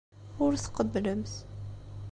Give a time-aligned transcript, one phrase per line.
[0.43, 1.33] Ur tqebblemt.